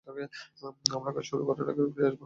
[0.07, 2.19] আমরা কাজ শুরু করার আগেই সে ফিরে আসবে।